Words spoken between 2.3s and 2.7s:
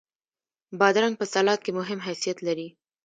لري.